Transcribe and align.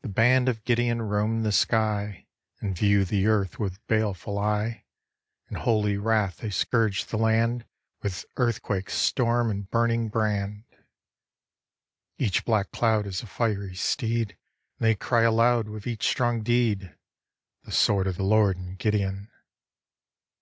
The 0.00 0.08
band 0.08 0.48
of 0.48 0.64
Gideon 0.64 1.02
roam 1.02 1.42
the 1.42 1.52
sky 1.52 2.26
And 2.62 2.74
view 2.74 3.04
the 3.04 3.26
earth 3.26 3.58
with 3.58 3.86
baleful 3.86 4.38
eye; 4.38 4.86
In 5.50 5.56
holy 5.56 5.98
wrath 5.98 6.38
they 6.38 6.48
scourge 6.48 7.04
the 7.04 7.18
land 7.18 7.66
With 8.00 8.24
earthquake, 8.38 8.88
storm 8.88 9.50
and 9.50 9.68
burning 9.70 10.08
brand. 10.08 10.64
Each 12.16 12.46
black 12.46 12.70
cloud 12.70 13.06
Is 13.06 13.22
a 13.22 13.26
fiery 13.26 13.74
steed. 13.74 14.38
And 14.78 14.86
they 14.86 14.94
cry 14.94 15.24
aloud 15.24 15.68
With 15.68 15.86
each 15.86 16.06
strong 16.08 16.42
deed, 16.42 16.96
"The 17.64 17.72
sword 17.72 18.06
of 18.06 18.16
the 18.16 18.22
Lord 18.24 18.56
and 18.56 18.78
Gideon." 18.78 19.30